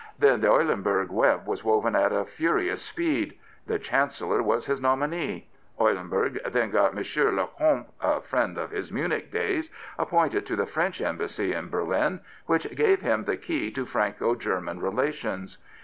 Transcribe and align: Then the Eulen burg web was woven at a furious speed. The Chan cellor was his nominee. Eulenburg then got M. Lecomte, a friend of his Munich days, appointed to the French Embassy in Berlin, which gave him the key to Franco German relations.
Then 0.17 0.41
the 0.41 0.47
Eulen 0.47 0.81
burg 0.81 1.11
web 1.11 1.45
was 1.45 1.63
woven 1.63 1.95
at 1.95 2.11
a 2.11 2.25
furious 2.25 2.81
speed. 2.81 3.37
The 3.67 3.77
Chan 3.77 4.07
cellor 4.09 4.41
was 4.41 4.65
his 4.65 4.81
nominee. 4.81 5.47
Eulenburg 5.79 6.39
then 6.43 6.71
got 6.71 6.97
M. 6.97 7.35
Lecomte, 7.35 7.85
a 8.01 8.19
friend 8.21 8.57
of 8.57 8.71
his 8.71 8.91
Munich 8.91 9.31
days, 9.31 9.69
appointed 9.99 10.43
to 10.47 10.55
the 10.55 10.65
French 10.65 11.01
Embassy 11.01 11.53
in 11.53 11.69
Berlin, 11.69 12.19
which 12.47 12.75
gave 12.75 13.01
him 13.01 13.25
the 13.25 13.37
key 13.37 13.69
to 13.69 13.85
Franco 13.85 14.33
German 14.33 14.79
relations. 14.79 15.59